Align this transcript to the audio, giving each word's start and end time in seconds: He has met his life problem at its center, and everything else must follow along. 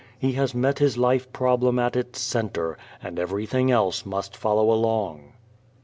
He 0.17 0.31
has 0.31 0.55
met 0.55 0.79
his 0.79 0.97
life 0.97 1.31
problem 1.31 1.77
at 1.77 1.95
its 1.95 2.19
center, 2.19 2.75
and 3.03 3.19
everything 3.19 3.69
else 3.69 4.03
must 4.03 4.35
follow 4.35 4.71
along. 4.71 5.33